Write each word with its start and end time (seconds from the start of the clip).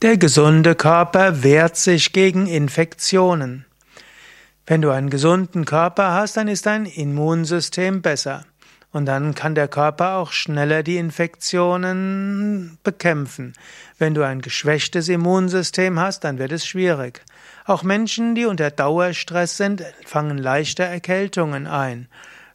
Der 0.00 0.16
gesunde 0.16 0.76
Körper 0.76 1.42
wehrt 1.42 1.74
sich 1.74 2.12
gegen 2.12 2.46
Infektionen. 2.46 3.66
Wenn 4.64 4.80
du 4.80 4.90
einen 4.90 5.10
gesunden 5.10 5.64
Körper 5.64 6.12
hast, 6.12 6.36
dann 6.36 6.46
ist 6.46 6.66
dein 6.66 6.86
Immunsystem 6.86 8.00
besser. 8.00 8.44
Und 8.92 9.06
dann 9.06 9.34
kann 9.34 9.56
der 9.56 9.66
Körper 9.66 10.14
auch 10.14 10.30
schneller 10.30 10.84
die 10.84 10.98
Infektionen 10.98 12.78
bekämpfen. 12.84 13.54
Wenn 13.98 14.14
du 14.14 14.22
ein 14.22 14.40
geschwächtes 14.40 15.08
Immunsystem 15.08 15.98
hast, 15.98 16.22
dann 16.22 16.38
wird 16.38 16.52
es 16.52 16.64
schwierig. 16.64 17.24
Auch 17.64 17.82
Menschen, 17.82 18.36
die 18.36 18.44
unter 18.44 18.70
Dauerstress 18.70 19.56
sind, 19.56 19.82
fangen 20.06 20.38
leichter 20.38 20.84
Erkältungen 20.84 21.66
ein. 21.66 22.06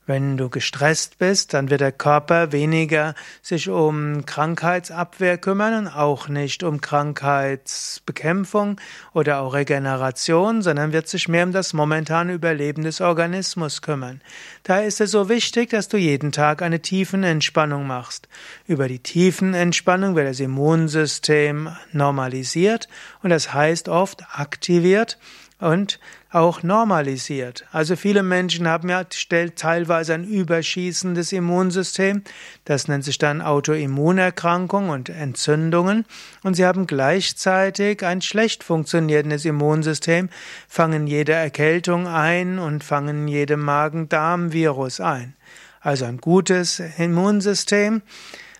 Wenn 0.05 0.35
du 0.35 0.49
gestresst 0.49 1.17
bist, 1.17 1.53
dann 1.53 1.69
wird 1.69 1.79
der 1.79 1.93
Körper 1.93 2.51
weniger 2.51 3.15
sich 3.41 3.69
um 3.69 4.25
Krankheitsabwehr 4.25 5.37
kümmern 5.37 5.85
und 5.85 5.87
auch 5.87 6.27
nicht 6.27 6.63
um 6.63 6.81
Krankheitsbekämpfung 6.81 8.81
oder 9.13 9.39
auch 9.39 9.53
Regeneration, 9.53 10.61
sondern 10.61 10.91
wird 10.91 11.07
sich 11.07 11.29
mehr 11.29 11.45
um 11.45 11.53
das 11.53 11.71
momentane 11.71 12.33
Überleben 12.33 12.83
des 12.83 12.99
Organismus 12.99 13.81
kümmern. 13.81 14.19
Daher 14.63 14.87
ist 14.87 14.99
es 14.99 15.11
so 15.11 15.29
wichtig, 15.29 15.69
dass 15.69 15.87
du 15.87 15.95
jeden 15.95 16.33
Tag 16.33 16.61
eine 16.61 16.81
Tiefenentspannung 16.81 17.87
machst. 17.87 18.27
Über 18.67 18.89
die 18.89 18.99
Tiefenentspannung 18.99 20.17
wird 20.17 20.27
das 20.27 20.41
Immunsystem 20.41 21.69
normalisiert 21.93 22.89
und 23.21 23.29
das 23.29 23.53
heißt 23.53 23.87
oft 23.87 24.21
aktiviert 24.33 25.17
und 25.63 25.99
auch 26.29 26.61
normalisiert. 26.61 27.65
Also 27.71 27.95
viele 27.95 28.21
Menschen 28.21 28.67
haben 28.67 28.89
ja 28.89 29.05
teilweise 29.05 30.13
ein 30.13 30.25
überschießendes 30.25 31.31
Immunsystem. 31.31 32.23
Das 32.65 32.87
nennt 32.87 33.05
sich 33.05 33.17
dann 33.17 33.41
Autoimmunerkrankung 33.41 34.89
und 34.89 35.09
Entzündungen. 35.09 36.05
Und 36.43 36.55
sie 36.55 36.65
haben 36.65 36.85
gleichzeitig 36.85 38.03
ein 38.03 38.21
schlecht 38.21 38.63
funktionierendes 38.63 39.45
Immunsystem, 39.45 40.29
fangen 40.67 41.07
jede 41.07 41.33
Erkältung 41.33 42.07
ein 42.07 42.59
und 42.59 42.83
fangen 42.83 43.27
jede 43.27 43.55
Magen-Darm-Virus 43.55 44.99
ein. 44.99 45.35
Also 45.79 46.05
ein 46.05 46.17
gutes 46.17 46.81
Immunsystem 46.97 48.01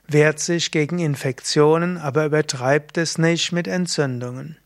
wehrt 0.08 0.40
sich 0.40 0.72
gegen 0.72 1.00
Infektionen, 1.00 1.98
aber 1.98 2.26
übertreibt 2.26 2.98
es 2.98 3.18
nicht 3.18 3.52
mit 3.52 3.68
Entzündungen. 3.68 4.58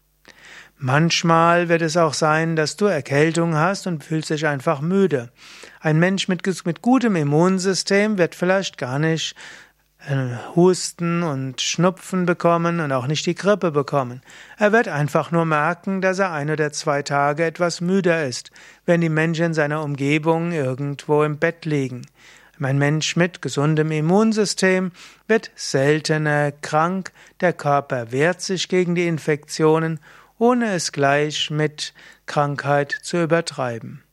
Manchmal 0.79 1.69
wird 1.69 1.81
es 1.81 1.97
auch 1.97 2.13
sein, 2.13 2.55
dass 2.55 2.75
du 2.75 2.85
Erkältung 2.85 3.55
hast 3.55 3.87
und 3.87 4.03
fühlst 4.03 4.29
dich 4.29 4.45
einfach 4.45 4.79
müde. 4.79 5.31
Ein 5.79 5.97
Mensch 5.97 6.27
mit, 6.27 6.45
mit 6.65 6.83
gutem 6.83 7.15
Immunsystem 7.15 8.19
wird 8.19 8.35
vielleicht 8.35 8.77
gar 8.77 8.99
nicht 8.99 9.35
äh, 10.07 10.35
Husten 10.55 11.23
und 11.23 11.61
Schnupfen 11.61 12.27
bekommen 12.27 12.79
und 12.79 12.91
auch 12.91 13.07
nicht 13.07 13.25
die 13.25 13.33
Grippe 13.33 13.71
bekommen. 13.71 14.21
Er 14.59 14.71
wird 14.71 14.87
einfach 14.87 15.31
nur 15.31 15.45
merken, 15.45 15.99
dass 15.99 16.19
er 16.19 16.31
ein 16.31 16.51
oder 16.51 16.71
zwei 16.71 17.01
Tage 17.01 17.43
etwas 17.43 17.81
müder 17.81 18.25
ist, 18.25 18.51
wenn 18.85 19.01
die 19.01 19.09
Menschen 19.09 19.45
in 19.45 19.53
seiner 19.55 19.81
Umgebung 19.81 20.51
irgendwo 20.51 21.23
im 21.23 21.39
Bett 21.39 21.65
liegen. 21.65 22.05
Ein 22.59 22.77
Mensch 22.77 23.15
mit 23.15 23.41
gesundem 23.41 23.91
Immunsystem 23.91 24.91
wird 25.27 25.51
seltener 25.55 26.51
krank, 26.51 27.11
der 27.41 27.53
Körper 27.53 28.11
wehrt 28.11 28.41
sich 28.41 28.67
gegen 28.67 28.93
die 28.93 29.07
Infektionen 29.07 29.99
ohne 30.39 30.73
es 30.73 30.91
gleich 30.91 31.49
mit 31.49 31.93
Krankheit 32.25 32.91
zu 33.01 33.21
übertreiben. 33.21 34.03